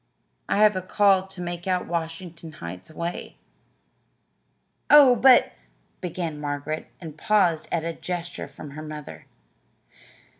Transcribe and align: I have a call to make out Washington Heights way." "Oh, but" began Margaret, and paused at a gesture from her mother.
I 0.49 0.57
have 0.57 0.75
a 0.75 0.81
call 0.81 1.27
to 1.27 1.41
make 1.41 1.67
out 1.67 1.85
Washington 1.85 2.53
Heights 2.53 2.89
way." 2.89 3.37
"Oh, 4.89 5.15
but" 5.15 5.53
began 6.01 6.41
Margaret, 6.41 6.87
and 6.99 7.19
paused 7.19 7.67
at 7.71 7.83
a 7.83 7.93
gesture 7.93 8.47
from 8.47 8.71
her 8.71 8.81
mother. 8.81 9.27